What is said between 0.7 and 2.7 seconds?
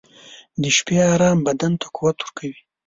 شپې ارام بدن ته قوت ورکوي.